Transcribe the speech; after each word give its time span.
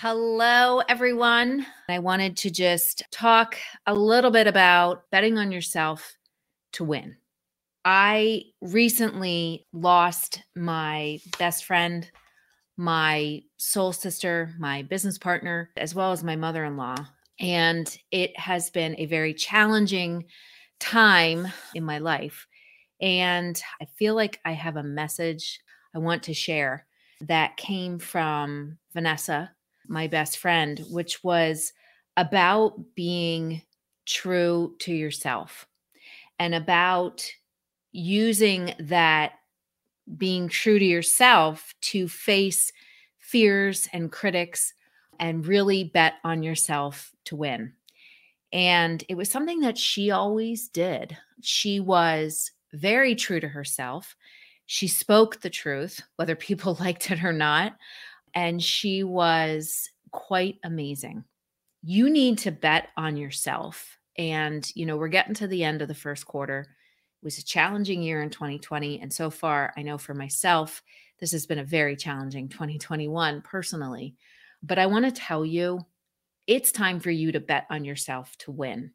Hello, 0.00 0.80
everyone. 0.90 1.64
I 1.88 2.00
wanted 2.00 2.36
to 2.38 2.50
just 2.50 3.02
talk 3.10 3.56
a 3.86 3.94
little 3.94 4.30
bit 4.30 4.46
about 4.46 5.10
betting 5.10 5.38
on 5.38 5.50
yourself 5.50 6.18
to 6.74 6.84
win. 6.84 7.16
I 7.82 8.42
recently 8.60 9.66
lost 9.72 10.42
my 10.54 11.18
best 11.38 11.64
friend, 11.64 12.10
my 12.76 13.40
soul 13.56 13.94
sister, 13.94 14.52
my 14.58 14.82
business 14.82 15.16
partner, 15.16 15.70
as 15.78 15.94
well 15.94 16.12
as 16.12 16.22
my 16.22 16.36
mother 16.36 16.66
in 16.66 16.76
law. 16.76 16.96
And 17.40 17.88
it 18.10 18.38
has 18.38 18.68
been 18.68 18.96
a 18.98 19.06
very 19.06 19.32
challenging 19.32 20.26
time 20.78 21.46
in 21.74 21.84
my 21.84 22.00
life. 22.00 22.46
And 23.00 23.58
I 23.80 23.86
feel 23.96 24.14
like 24.14 24.40
I 24.44 24.52
have 24.52 24.76
a 24.76 24.82
message 24.82 25.58
I 25.94 26.00
want 26.00 26.24
to 26.24 26.34
share 26.34 26.84
that 27.22 27.56
came 27.56 27.98
from 27.98 28.76
Vanessa 28.92 29.55
my 29.88 30.06
best 30.06 30.38
friend, 30.38 30.84
which 30.90 31.22
was 31.22 31.72
about 32.16 32.94
being 32.94 33.62
true 34.06 34.74
to 34.78 34.94
yourself 34.94 35.66
and 36.38 36.54
about 36.54 37.28
using 37.92 38.74
that 38.78 39.32
being 40.16 40.48
true 40.48 40.78
to 40.78 40.84
yourself 40.84 41.74
to 41.80 42.08
face 42.08 42.72
fears 43.18 43.88
and 43.92 44.12
critics 44.12 44.72
and 45.18 45.46
really 45.46 45.84
bet 45.84 46.14
on 46.22 46.42
yourself 46.42 47.12
to 47.24 47.34
win. 47.34 47.72
And 48.52 49.02
it 49.08 49.16
was 49.16 49.30
something 49.30 49.60
that 49.60 49.76
she 49.76 50.10
always 50.10 50.68
did. 50.68 51.16
She 51.40 51.80
was 51.80 52.52
very 52.72 53.14
true 53.14 53.40
to 53.40 53.48
herself. 53.48 54.14
She 54.66 54.86
spoke 54.88 55.40
the 55.40 55.50
truth, 55.50 56.02
whether 56.16 56.36
people 56.36 56.76
liked 56.80 57.10
it 57.10 57.24
or 57.24 57.32
not 57.32 57.76
and 58.34 58.62
she 58.62 59.02
was 59.04 59.90
quite 60.10 60.56
amazing. 60.64 61.24
You 61.82 62.10
need 62.10 62.38
to 62.38 62.50
bet 62.50 62.88
on 62.96 63.16
yourself. 63.16 63.98
And, 64.18 64.70
you 64.74 64.86
know, 64.86 64.96
we're 64.96 65.08
getting 65.08 65.34
to 65.34 65.46
the 65.46 65.62
end 65.62 65.82
of 65.82 65.88
the 65.88 65.94
first 65.94 66.26
quarter. 66.26 66.60
It 66.60 67.24
was 67.24 67.38
a 67.38 67.44
challenging 67.44 68.02
year 68.02 68.22
in 68.22 68.30
2020. 68.30 69.00
And 69.00 69.12
so 69.12 69.30
far, 69.30 69.72
I 69.76 69.82
know 69.82 69.98
for 69.98 70.14
myself, 70.14 70.82
this 71.18 71.32
has 71.32 71.46
been 71.46 71.58
a 71.58 71.64
very 71.64 71.96
challenging 71.96 72.48
2021 72.48 73.42
personally. 73.42 74.16
But 74.62 74.78
I 74.78 74.86
want 74.86 75.04
to 75.04 75.12
tell 75.12 75.44
you, 75.44 75.84
it's 76.46 76.72
time 76.72 77.00
for 77.00 77.10
you 77.10 77.32
to 77.32 77.40
bet 77.40 77.66
on 77.70 77.84
yourself 77.84 78.36
to 78.38 78.50
win. 78.50 78.92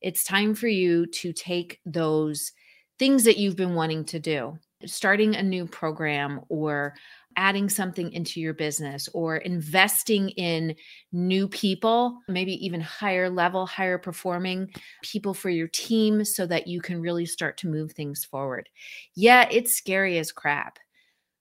It's 0.00 0.24
time 0.24 0.54
for 0.54 0.68
you 0.68 1.06
to 1.06 1.32
take 1.32 1.80
those 1.84 2.52
things 2.98 3.24
that 3.24 3.38
you've 3.38 3.56
been 3.56 3.74
wanting 3.74 4.04
to 4.06 4.18
do, 4.18 4.58
starting 4.86 5.36
a 5.36 5.42
new 5.42 5.66
program 5.66 6.40
or 6.48 6.94
adding 7.36 7.68
something 7.68 8.12
into 8.12 8.40
your 8.40 8.52
business 8.52 9.08
or 9.14 9.36
investing 9.36 10.30
in 10.30 10.74
new 11.12 11.46
people, 11.46 12.18
maybe 12.28 12.64
even 12.64 12.80
higher 12.80 13.30
level, 13.30 13.66
higher 13.66 13.98
performing 13.98 14.70
people 15.02 15.32
for 15.32 15.48
your 15.48 15.68
team 15.68 16.24
so 16.24 16.46
that 16.46 16.66
you 16.66 16.80
can 16.80 17.00
really 17.00 17.26
start 17.26 17.56
to 17.56 17.68
move 17.68 17.92
things 17.92 18.24
forward. 18.24 18.68
Yeah, 19.14 19.48
it's 19.50 19.76
scary 19.76 20.18
as 20.18 20.32
crap. 20.32 20.78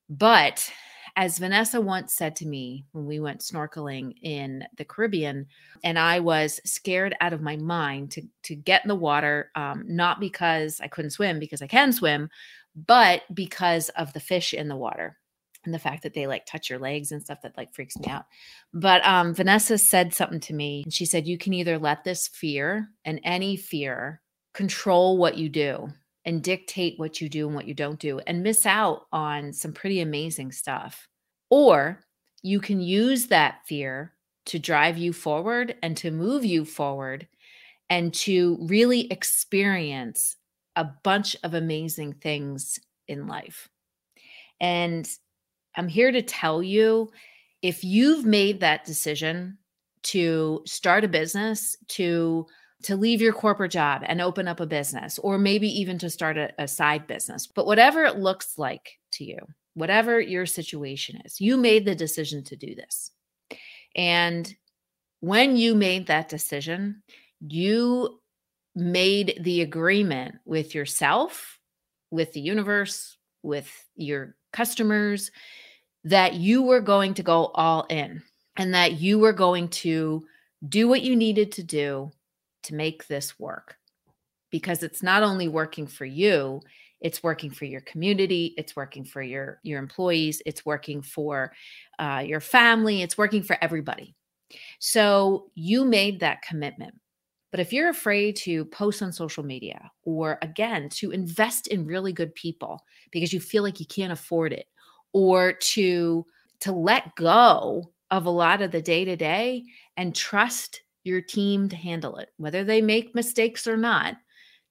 But 0.09 0.71
as 1.15 1.37
Vanessa 1.37 1.81
once 1.81 2.13
said 2.13 2.35
to 2.37 2.47
me 2.47 2.85
when 2.91 3.05
we 3.05 3.19
went 3.19 3.41
snorkeling 3.41 4.13
in 4.21 4.63
the 4.77 4.85
Caribbean, 4.85 5.47
and 5.83 5.99
I 5.99 6.19
was 6.19 6.59
scared 6.63 7.15
out 7.19 7.33
of 7.33 7.41
my 7.41 7.57
mind 7.57 8.11
to, 8.11 8.21
to 8.43 8.55
get 8.55 8.83
in 8.85 8.87
the 8.87 8.95
water, 8.95 9.51
um, 9.55 9.83
not 9.85 10.19
because 10.19 10.79
I 10.79 10.87
couldn't 10.87 11.11
swim, 11.11 11.39
because 11.39 11.61
I 11.61 11.67
can 11.67 11.91
swim, 11.91 12.29
but 12.75 13.23
because 13.33 13.89
of 13.89 14.13
the 14.13 14.19
fish 14.19 14.53
in 14.53 14.67
the 14.67 14.75
water 14.75 15.17
and 15.65 15.73
the 15.73 15.79
fact 15.79 16.03
that 16.03 16.13
they 16.13 16.27
like 16.27 16.45
touch 16.45 16.69
your 16.69 16.79
legs 16.79 17.11
and 17.11 17.21
stuff 17.21 17.41
that 17.43 17.57
like 17.57 17.73
freaks 17.73 17.97
me 17.97 18.07
out. 18.07 18.25
But 18.73 19.05
um, 19.05 19.33
Vanessa 19.33 19.77
said 19.77 20.13
something 20.13 20.39
to 20.41 20.53
me, 20.53 20.83
and 20.83 20.93
she 20.93 21.05
said, 21.05 21.27
You 21.27 21.37
can 21.37 21.53
either 21.53 21.77
let 21.77 22.03
this 22.03 22.27
fear 22.27 22.89
and 23.05 23.19
any 23.23 23.57
fear 23.57 24.21
control 24.53 25.17
what 25.17 25.37
you 25.37 25.49
do 25.49 25.89
and 26.25 26.43
dictate 26.43 26.97
what 26.97 27.21
you 27.21 27.29
do 27.29 27.47
and 27.47 27.55
what 27.55 27.67
you 27.67 27.73
don't 27.73 27.99
do 27.99 28.19
and 28.19 28.43
miss 28.43 28.65
out 28.65 29.07
on 29.11 29.53
some 29.53 29.73
pretty 29.73 30.01
amazing 30.01 30.51
stuff. 30.51 31.07
Or 31.49 31.99
you 32.41 32.59
can 32.59 32.79
use 32.79 33.27
that 33.27 33.61
fear 33.65 34.13
to 34.45 34.59
drive 34.59 34.97
you 34.97 35.13
forward 35.13 35.75
and 35.81 35.95
to 35.97 36.11
move 36.11 36.45
you 36.45 36.65
forward 36.65 37.27
and 37.89 38.13
to 38.13 38.57
really 38.61 39.11
experience 39.11 40.35
a 40.75 40.85
bunch 41.03 41.35
of 41.43 41.53
amazing 41.53 42.13
things 42.13 42.79
in 43.07 43.27
life. 43.27 43.69
And 44.61 45.09
I'm 45.75 45.87
here 45.87 46.11
to 46.11 46.21
tell 46.21 46.61
you 46.61 47.11
if 47.61 47.83
you've 47.83 48.25
made 48.25 48.59
that 48.61 48.85
decision 48.85 49.57
to 50.03 50.61
start 50.65 51.03
a 51.03 51.09
business, 51.09 51.75
to 51.89 52.47
to 52.83 52.95
leave 52.95 53.21
your 53.21 53.33
corporate 53.33 53.71
job 53.71 54.03
and 54.05 54.21
open 54.21 54.47
up 54.47 54.61
a 54.61 54.65
business, 54.65 55.19
or 55.19 55.37
maybe 55.37 55.67
even 55.67 55.97
to 55.99 56.09
start 56.09 56.37
a, 56.37 56.49
a 56.57 56.65
side 56.65 57.07
business, 57.07 57.45
but 57.45 57.65
whatever 57.65 58.05
it 58.05 58.17
looks 58.17 58.57
like 58.57 58.99
to 59.11 59.25
you, 59.25 59.37
whatever 59.73 60.21
your 60.21 60.45
situation 60.45 61.21
is, 61.25 61.41
you 61.41 61.57
made 61.57 61.83
the 61.83 61.93
decision 61.95 62.41
to 62.45 62.55
do 62.55 62.75
this. 62.75 63.11
And 63.97 64.55
when 65.19 65.57
you 65.57 65.75
made 65.75 66.07
that 66.07 66.29
decision, 66.29 67.03
you 67.41 68.21
made 68.75 69.39
the 69.41 69.61
agreement 69.61 70.35
with 70.45 70.73
yourself, 70.75 71.59
with 72.11 72.33
the 72.33 72.41
universe, 72.41 73.17
with 73.43 73.71
your 73.95 74.35
customers, 74.53 75.31
that 76.03 76.35
you 76.35 76.63
were 76.63 76.81
going 76.81 77.13
to 77.13 77.23
go 77.23 77.47
all 77.47 77.85
in 77.89 78.21
and 78.57 78.73
that 78.73 78.99
you 78.99 79.19
were 79.19 79.33
going 79.33 79.67
to 79.69 80.25
do 80.67 80.87
what 80.87 81.01
you 81.01 81.15
needed 81.15 81.51
to 81.53 81.63
do 81.63 82.11
to 82.63 82.75
make 82.75 83.07
this 83.07 83.39
work. 83.39 83.77
Because 84.51 84.81
it's 84.81 85.03
not 85.03 85.23
only 85.23 85.47
working 85.47 85.87
for 85.87 86.05
you, 86.05 86.61
it's 87.01 87.23
working 87.23 87.49
for 87.49 87.65
your 87.65 87.81
community 87.81 88.53
it's 88.57 88.75
working 88.75 89.03
for 89.03 89.21
your 89.21 89.59
your 89.63 89.79
employees 89.79 90.41
it's 90.45 90.65
working 90.65 91.01
for 91.01 91.51
uh, 91.97 92.23
your 92.25 92.39
family 92.39 93.01
it's 93.01 93.17
working 93.17 93.43
for 93.43 93.57
everybody 93.61 94.15
so 94.79 95.49
you 95.55 95.85
made 95.85 96.19
that 96.19 96.41
commitment 96.41 96.93
but 97.51 97.59
if 97.59 97.73
you're 97.73 97.89
afraid 97.89 98.35
to 98.37 98.65
post 98.65 99.01
on 99.01 99.11
social 99.11 99.43
media 99.43 99.91
or 100.03 100.37
again 100.41 100.89
to 100.89 101.11
invest 101.11 101.67
in 101.67 101.85
really 101.85 102.13
good 102.13 102.33
people 102.35 102.83
because 103.11 103.33
you 103.33 103.39
feel 103.39 103.63
like 103.63 103.79
you 103.79 103.85
can't 103.85 104.13
afford 104.13 104.53
it 104.53 104.67
or 105.13 105.53
to 105.53 106.25
to 106.59 106.71
let 106.71 107.15
go 107.15 107.91
of 108.11 108.25
a 108.25 108.29
lot 108.29 108.61
of 108.61 108.71
the 108.71 108.81
day 108.81 109.05
to 109.05 109.15
day 109.15 109.63
and 109.97 110.15
trust 110.15 110.81
your 111.03 111.21
team 111.21 111.69
to 111.69 111.75
handle 111.75 112.17
it 112.17 112.29
whether 112.37 112.63
they 112.63 112.81
make 112.81 113.15
mistakes 113.15 113.67
or 113.67 113.77
not 113.77 114.15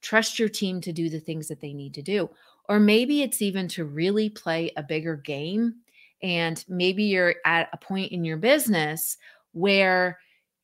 trust 0.01 0.39
your 0.39 0.49
team 0.49 0.81
to 0.81 0.93
do 0.93 1.09
the 1.09 1.19
things 1.19 1.47
that 1.47 1.61
they 1.61 1.73
need 1.73 1.93
to 1.93 2.01
do. 2.01 2.29
Or 2.67 2.79
maybe 2.79 3.21
it's 3.21 3.41
even 3.41 3.67
to 3.69 3.85
really 3.85 4.29
play 4.29 4.71
a 4.77 4.83
bigger 4.83 5.15
game 5.15 5.75
and 6.21 6.63
maybe 6.67 7.03
you're 7.03 7.35
at 7.45 7.69
a 7.73 7.77
point 7.77 8.11
in 8.11 8.23
your 8.23 8.37
business 8.37 9.17
where 9.53 10.19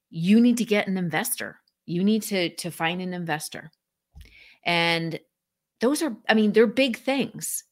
you 0.09 0.39
need 0.39 0.57
to 0.57 0.65
get 0.65 0.87
an 0.87 0.97
investor 0.97 1.59
you 1.85 2.03
need 2.03 2.22
to 2.22 2.50
to 2.56 2.72
find 2.72 3.01
an 3.01 3.13
investor 3.13 3.72
and 4.66 5.19
those 5.81 6.01
are 6.01 6.16
i 6.28 6.34
mean 6.34 6.51
they're 6.51 6.68
big 6.68 6.97
things 6.97 7.63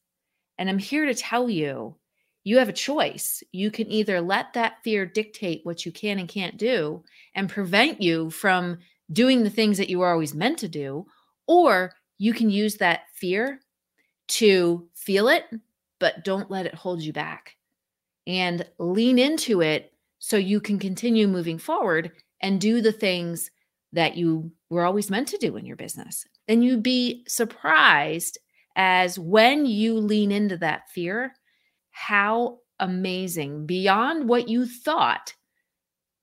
and 0.57 0.69
I'm 0.69 0.79
here 0.79 1.05
to 1.05 1.15
tell 1.15 1.49
you 1.49 1.95
you 2.43 2.57
have 2.57 2.69
a 2.69 2.73
choice. 2.73 3.41
You 3.51 3.71
can 3.71 3.89
either 3.89 4.19
let 4.19 4.53
that 4.53 4.83
fear 4.83 5.05
dictate 5.05 5.61
what 5.65 5.85
you 5.85 5.91
can 5.91 6.19
and 6.19 6.27
can't 6.27 6.57
do 6.57 7.03
and 7.35 7.49
prevent 7.49 8.01
you 8.01 8.29
from 8.29 8.79
doing 9.11 9.43
the 9.43 9.49
things 9.49 9.77
that 9.77 9.89
you 9.89 9.99
were 9.99 10.11
always 10.11 10.33
meant 10.33 10.57
to 10.59 10.67
do, 10.67 11.05
or 11.47 11.93
you 12.17 12.33
can 12.33 12.49
use 12.49 12.77
that 12.77 13.01
fear 13.13 13.61
to 14.27 14.87
feel 14.93 15.29
it, 15.29 15.45
but 15.99 16.25
don't 16.25 16.51
let 16.51 16.65
it 16.65 16.75
hold 16.75 17.01
you 17.01 17.13
back 17.13 17.55
and 18.27 18.65
lean 18.77 19.19
into 19.19 19.61
it 19.61 19.93
so 20.19 20.35
you 20.37 20.59
can 20.59 20.79
continue 20.79 21.27
moving 21.27 21.57
forward 21.57 22.11
and 22.41 22.59
do 22.59 22.81
the 22.81 22.91
things 22.91 23.51
that 23.93 24.17
you 24.17 24.51
were 24.69 24.85
always 24.85 25.09
meant 25.09 25.27
to 25.29 25.37
do 25.37 25.55
in 25.55 25.65
your 25.65 25.75
business. 25.75 26.25
And 26.47 26.63
you'd 26.63 26.83
be 26.83 27.23
surprised 27.27 28.37
as 28.75 29.17
when 29.17 29.65
you 29.65 29.97
lean 29.97 30.31
into 30.31 30.57
that 30.57 30.89
fear, 30.89 31.33
how 31.91 32.59
amazing 32.79 33.65
beyond 33.65 34.27
what 34.27 34.49
you 34.49 34.65
thought, 34.65 35.33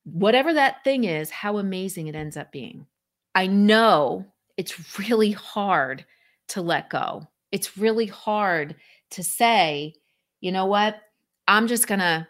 whatever 0.05 0.53
that 0.53 0.83
thing 0.85 1.05
is, 1.05 1.31
how 1.31 1.59
amazing 1.59 2.09
it 2.09 2.17
ends 2.17 2.37
up 2.37 2.51
being. 2.51 2.87
I 3.35 3.47
know 3.47 4.27
it's 4.57 4.99
really 4.99 5.31
hard 5.31 6.05
to 6.49 6.61
let 6.61 6.91
go. 6.91 7.29
It's 7.53 7.79
really 7.79 8.07
hard 8.07 8.75
to 9.13 9.23
say, 9.23 9.95
you 10.41 10.51
know 10.51 10.67
what? 10.67 11.01
I'm 11.47 11.69
just 11.69 11.87
going 11.87 12.01
to 12.01 12.27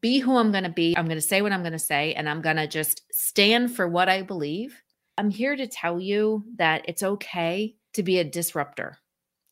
be 0.00 0.18
who 0.18 0.36
I'm 0.36 0.52
going 0.52 0.64
to 0.64 0.70
be. 0.70 0.96
I'm 0.96 1.06
going 1.06 1.16
to 1.16 1.22
say 1.22 1.42
what 1.42 1.52
I'm 1.52 1.62
going 1.62 1.72
to 1.72 1.78
say, 1.78 2.14
and 2.14 2.28
I'm 2.28 2.42
going 2.42 2.56
to 2.56 2.66
just 2.66 3.02
stand 3.12 3.74
for 3.74 3.88
what 3.88 4.08
I 4.08 4.22
believe. 4.22 4.80
I'm 5.18 5.30
here 5.30 5.56
to 5.56 5.66
tell 5.66 6.00
you 6.00 6.44
that 6.56 6.84
it's 6.86 7.02
okay 7.02 7.74
to 7.94 8.02
be 8.02 8.18
a 8.18 8.24
disruptor. 8.24 8.98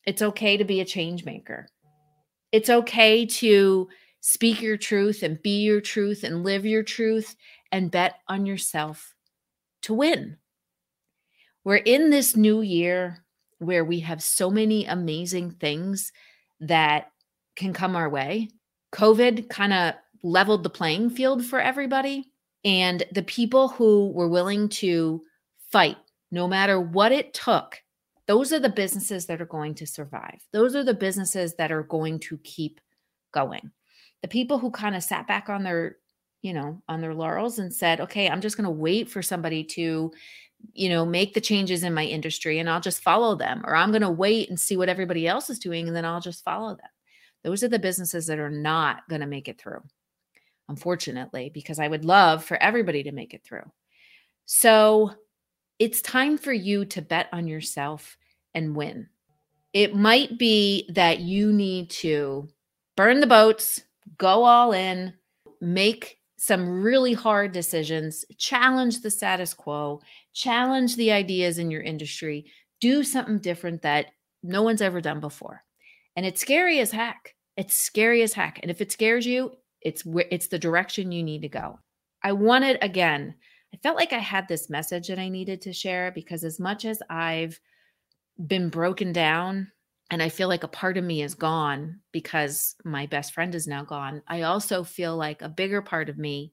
It's 0.07 0.23
okay 0.23 0.57
to 0.57 0.65
be 0.65 0.81
a 0.81 0.87
change 0.87 1.25
maker. 1.25 1.69
It's 2.53 2.71
okay 2.71 3.27
to 3.27 3.89
speak 4.21 4.63
your 4.63 4.77
truth 4.77 5.23
and 5.23 5.43
be 5.43 5.63
your 5.63 5.81
truth 5.81 6.25
and 6.25 6.45
live 6.45 6.65
your 6.65 6.83
truth 6.83 7.37
and 7.71 7.91
bet 7.91 8.17
on 8.29 8.47
yourself 8.47 9.15
to 9.83 9.95
win. 9.95 10.39
We're 11.65 11.77
in 11.77 12.11
this 12.11 12.37
new 12.37 12.63
year 12.63 13.25
where 13.59 13.85
we 13.85 14.01
have 14.01 14.23
so 14.23 14.51
many 14.51 14.87
amazing 14.87 15.51
things 15.53 16.13
that 16.61 17.11
can 17.57 17.73
come 17.73 17.97
our 17.97 18.09
way. 18.09 18.49
COVID 18.95 19.49
kind 19.49 19.73
of 19.73 19.95
leveled 20.23 20.63
the 20.63 20.71
playing 20.71 21.11
field 21.11 21.45
for 21.45 21.61
everybody. 21.61 22.33
And 22.65 23.05
the 23.13 23.23
people 23.23 23.69
who 23.69 24.11
were 24.11 24.29
willing 24.29 24.69
to 24.71 25.23
fight, 25.71 25.97
no 26.31 26.49
matter 26.49 26.81
what 26.81 27.13
it 27.13 27.33
took, 27.33 27.81
those 28.27 28.53
are 28.53 28.61
the 28.61 28.69
businesses 28.69 29.27
that 29.27 29.41
are 29.41 29.47
going 29.47 29.75
to 29.77 29.87
survive. 29.87 30.41
Those 30.53 30.77
are 30.77 30.85
the 30.85 30.95
businesses 30.95 31.55
that 31.55 31.73
are 31.73 31.83
going 31.83 32.19
to 32.21 32.39
keep 32.39 32.81
going. 33.33 33.71
The 34.23 34.29
people 34.29 34.59
who 34.59 34.71
kind 34.71 34.97
of 34.97 35.03
sat 35.03 35.27
back 35.27 35.49
on 35.49 35.63
their, 35.63 35.97
you 36.43 36.53
know, 36.53 36.83
on 36.89 37.01
their 37.01 37.15
laurels 37.15 37.59
and 37.59 37.73
said, 37.73 38.01
okay, 38.01 38.29
I'm 38.29 38.41
just 38.41 38.57
going 38.57 38.65
to 38.65 38.71
wait 38.71 39.09
for 39.09 39.23
somebody 39.23 39.65
to, 39.65 40.13
you 40.75 40.89
know, 40.89 41.07
make 41.07 41.33
the 41.33 41.41
changes 41.41 41.85
in 41.85 41.95
my 41.95 42.05
industry 42.05 42.59
and 42.59 42.69
I'll 42.69 42.81
just 42.81 43.03
follow 43.03 43.35
them, 43.35 43.63
or 43.65 43.75
I'm 43.75 43.93
going 43.93 44.03
to 44.03 44.11
wait 44.11 44.51
and 44.51 44.59
see 44.59 44.77
what 44.77 44.89
everybody 44.89 45.27
else 45.27 45.49
is 45.49 45.59
doing 45.59 45.87
and 45.87 45.97
then 45.97 46.05
I'll 46.05 46.21
just 46.21 46.45
follow 46.45 46.75
them. 46.75 46.91
Those 47.45 47.63
are 47.63 47.69
the 47.69 47.79
businesses 47.79 48.27
that 48.27 48.41
are 48.41 48.51
not 48.51 49.09
going 49.09 49.21
to 49.21 49.27
make 49.27 49.49
it 49.49 49.59
through 49.59 49.83
unfortunately, 50.69 51.51
because 51.53 51.79
I 51.79 51.89
would 51.89 52.05
love 52.05 52.45
for 52.45 52.63
everybody 52.63 53.03
to 53.05 53.13
make 53.13 53.35
it 53.35 53.45
through. 53.45 53.71
So 54.47 55.13
it's 55.79 56.03
time 56.03 56.39
for 56.39 56.53
you 56.53 56.85
to 56.87 57.03
bet 57.03 57.29
on 57.33 57.47
yourself 57.47 58.17
and 58.55 58.75
win. 58.75 59.09
It 59.73 59.95
might 59.95 60.39
be 60.39 60.89
that 60.95 61.21
you 61.21 61.53
need 61.53 61.91
to 61.91 62.49
burn 62.97 63.21
the 63.21 63.27
boats, 63.27 63.83
go 64.17 64.45
all 64.45 64.73
in, 64.73 65.13
make 65.61 66.19
some 66.39 66.83
really 66.83 67.13
hard 67.13 67.53
decisions, 67.53 68.25
challenge 68.39 69.01
the 69.01 69.11
status 69.11 69.53
quo, 69.53 70.01
challenge 70.33 70.97
the 70.97 71.13
ideas 71.13 71.59
in 71.59 71.71
your 71.71 71.83
industry, 71.83 72.47
do 72.81 73.03
something 73.03 73.39
different 73.39 73.83
that 73.83 74.07
no 74.43 74.63
one's 74.63 74.83
ever 74.83 75.01
done 75.01 75.21
before. 75.21 75.63
And 76.17 76.25
it's 76.25 76.41
scary 76.41 76.81
as 76.81 76.91
heck. 76.91 77.35
It's 77.57 77.75
scary 77.75 78.23
as 78.23 78.33
heck. 78.33 78.61
And 78.63 78.71
if 78.71 78.81
it 78.81 78.93
scares 78.93 79.27
you, 79.27 79.53
it's 79.83 80.05
where 80.05 80.27
it's 80.31 80.49
the 80.49 80.59
direction 80.59 81.13
you 81.13 81.23
need 81.23 81.43
to 81.43 81.49
go. 81.49 81.79
I 82.23 82.33
wanted 82.33 82.79
again, 82.83 83.35
I 83.73 83.77
felt 83.79 83.97
like 83.97 84.13
I 84.13 84.19
had 84.19 84.49
this 84.49 84.71
message 84.71 85.09
that 85.09 85.19
I 85.19 85.29
needed 85.29 85.63
to 85.63 85.73
share 85.73 86.11
because 86.13 86.45
as 86.45 86.59
much 86.59 86.85
as 86.85 87.03
I've 87.11 87.61
been 88.47 88.69
broken 88.69 89.13
down 89.13 89.71
and 90.11 90.23
I 90.23 90.29
feel 90.29 90.49
like 90.49 90.65
a 90.65 90.69
part 90.69 90.97
of 90.97 91.05
me 91.05 91.23
is 91.23 91.35
gone 91.35 92.01
because 92.13 92.75
my 92.85 93.07
best 93.07 93.35
friend 93.35 93.55
is 93.55 93.67
now 93.67 93.85
gone, 93.85 94.23
I 94.27 94.43
also 94.43 94.85
feel 94.85 95.17
like 95.17 95.43
a 95.43 95.49
bigger 95.49 95.83
part 95.83 96.09
of 96.09 96.19
me, 96.19 96.53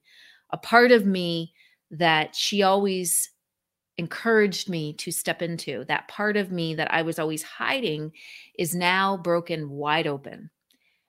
a 0.50 0.58
part 0.58 0.92
of 0.92 1.06
me 1.06 1.54
that 1.90 2.34
she 2.34 2.62
always 2.62 3.30
encouraged 3.98 4.68
me 4.68 4.92
to 4.94 5.10
step 5.10 5.40
into, 5.40 5.84
that 5.86 6.08
part 6.08 6.36
of 6.36 6.52
me 6.52 6.74
that 6.74 6.92
I 6.92 7.02
was 7.02 7.18
always 7.18 7.42
hiding 7.42 8.12
is 8.58 8.74
now 8.74 9.16
broken 9.16 9.70
wide 9.70 10.06
open. 10.06 10.50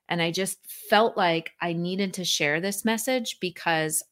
And 0.09 0.21
I 0.21 0.31
just 0.31 0.59
felt 0.89 1.17
like 1.17 1.51
I 1.61 1.73
needed 1.73 2.13
to 2.15 2.23
share 2.23 2.61
this 2.61 2.85
message 2.85 3.37
because 3.41 4.03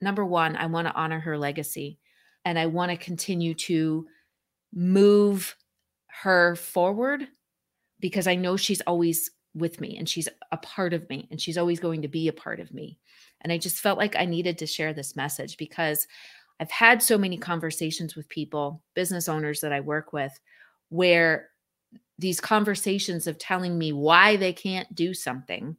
number 0.00 0.24
one, 0.24 0.56
I 0.56 0.66
want 0.66 0.88
to 0.88 0.94
honor 0.94 1.20
her 1.20 1.38
legacy 1.38 1.98
and 2.44 2.58
I 2.58 2.66
want 2.66 2.90
to 2.90 2.96
continue 2.96 3.54
to 3.54 4.06
move 4.72 5.56
her 6.22 6.56
forward 6.56 7.26
because 8.00 8.26
I 8.26 8.34
know 8.34 8.56
she's 8.56 8.80
always 8.82 9.30
with 9.54 9.80
me 9.80 9.96
and 9.98 10.08
she's 10.08 10.28
a 10.50 10.56
part 10.56 10.94
of 10.94 11.08
me 11.10 11.28
and 11.30 11.40
she's 11.40 11.58
always 11.58 11.78
going 11.78 12.02
to 12.02 12.08
be 12.08 12.28
a 12.28 12.32
part 12.32 12.58
of 12.58 12.72
me. 12.72 12.98
And 13.42 13.52
I 13.52 13.58
just 13.58 13.78
felt 13.78 13.98
like 13.98 14.16
I 14.16 14.24
needed 14.24 14.58
to 14.58 14.66
share 14.66 14.92
this 14.92 15.14
message 15.14 15.56
because 15.56 16.06
I've 16.60 16.70
had 16.70 17.02
so 17.02 17.18
many 17.18 17.36
conversations 17.36 18.14
with 18.14 18.28
people, 18.28 18.82
business 18.94 19.28
owners 19.28 19.60
that 19.60 19.72
I 19.72 19.80
work 19.80 20.12
with, 20.12 20.32
where 20.88 21.48
these 22.22 22.40
conversations 22.40 23.26
of 23.26 23.36
telling 23.36 23.76
me 23.76 23.92
why 23.92 24.36
they 24.36 24.52
can't 24.52 24.94
do 24.94 25.12
something 25.12 25.76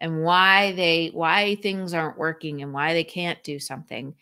and 0.00 0.22
why 0.22 0.72
they 0.72 1.10
why 1.12 1.56
things 1.56 1.92
aren't 1.92 2.16
working 2.16 2.62
and 2.62 2.72
why 2.72 2.94
they 2.94 3.04
can't 3.04 3.42
do 3.42 3.58
something 3.58 4.14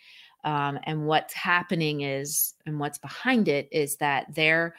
um, 0.45 0.79
and 0.85 1.07
what's 1.07 1.35
happening 1.35 2.01
is 2.01 2.55
and 2.65 2.81
what's 2.81 2.99
behind 2.99 3.49
it 3.49 3.69
is 3.71 3.97
that 3.97 4.35
they're 4.35 4.75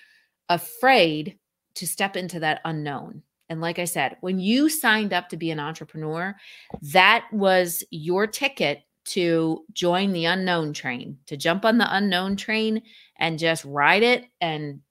afraid 0.50 1.38
to 1.76 1.86
step 1.86 2.18
into 2.18 2.40
that 2.40 2.62
unknown. 2.66 3.22
And 3.50 3.62
like 3.62 3.80
i 3.80 3.86
said 3.86 4.18
when 4.22 4.40
you 4.40 4.68
signed 4.68 5.14
up 5.14 5.30
to 5.30 5.38
be 5.38 5.52
an 5.52 5.60
entrepreneur 5.60 6.36
that 6.82 7.26
was 7.32 7.84
your 7.90 8.28
ticket 8.28 8.84
to 9.06 9.64
join 9.74 10.12
the 10.12 10.26
unknown 10.26 10.74
train 10.74 11.18
to 11.26 11.38
jump 11.38 11.66
on 11.66 11.80
the 11.80 11.96
unknown 11.96 12.36
train 12.36 12.84
and 13.18 13.40
just 13.40 13.66
ride 13.66 14.04
it 14.04 14.26
and 14.40 14.82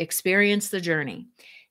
experience 0.00 0.68
the 0.68 0.80
journey. 0.80 1.28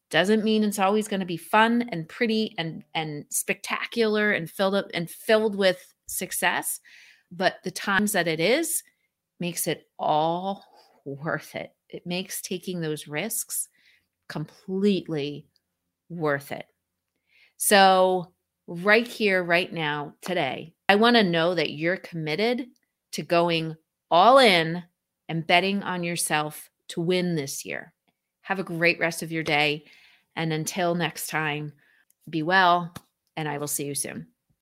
Doesn't 0.10 0.44
mean 0.44 0.64
it's 0.64 0.80
always 0.80 1.08
going 1.08 1.20
to 1.20 1.26
be 1.26 1.38
fun 1.38 1.90
and 1.92 2.08
pretty 2.08 2.56
and 2.58 2.84
and 2.96 3.26
spectacular 3.30 4.32
and 4.32 4.50
filled 4.50 4.76
up 4.76 4.88
and 4.94 5.10
filled 5.10 5.56
with 5.56 5.94
success, 6.08 6.80
but 7.32 7.56
the 7.64 7.72
times 7.72 8.14
that 8.14 8.28
it 8.28 8.40
is 8.40 8.84
makes 9.40 9.68
it 9.68 9.88
all 10.00 10.64
worth 11.06 11.56
it. 11.56 11.74
It 11.90 12.06
makes 12.06 12.42
taking 12.42 12.82
those 12.82 13.08
risks 13.08 13.68
completely 14.28 15.48
worth 16.10 16.52
it. 16.52 16.66
So, 17.58 18.34
right 18.68 19.08
here, 19.08 19.44
right 19.44 19.72
now, 19.72 20.14
today, 20.22 20.74
I 20.88 20.96
want 20.96 21.18
to 21.18 21.24
know 21.24 21.56
that 21.56 21.72
you're 21.72 21.98
committed 21.98 22.68
to 23.14 23.24
going 23.24 23.76
all 24.10 24.38
in 24.38 24.84
and 25.28 25.46
betting 25.46 25.84
on 25.84 26.04
yourself 26.04 26.70
to 26.90 27.02
win 27.02 27.36
this 27.36 27.66
year. 27.66 27.94
Have 28.50 28.58
a 28.58 28.64
great 28.64 29.00
rest 29.00 29.22
of 29.22 29.32
your 29.32 29.44
day. 29.44 29.86
And 30.36 30.52
until 30.52 30.96
next 30.96 31.28
time, 31.28 31.72
be 32.28 32.42
well, 32.42 32.92
and 33.38 33.48
I 33.48 33.60
will 33.60 33.68
see 33.68 33.86
you 33.86 33.94
soon. 33.94 34.26